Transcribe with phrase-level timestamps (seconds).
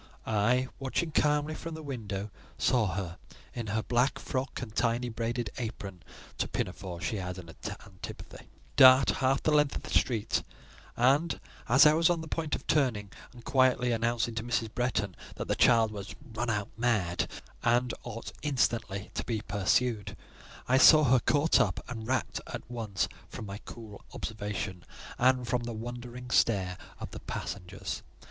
[0.25, 3.19] I—watching calmly from the window—saw her,
[3.53, 6.01] in her black frock and tiny braided apron
[6.39, 7.49] (to pinafores she had an
[7.85, 10.41] antipathy), dart half the length of the street;
[10.97, 14.73] and, as I was on the point of turning, and quietly announcing to Mrs.
[14.73, 17.29] Bretton that the child was run out mad,
[17.61, 20.17] and ought instantly to be pursued,
[20.67, 24.83] I saw her caught up, and rapt at once from my cool observation,
[25.19, 28.01] and from the wondering stare of the passengers.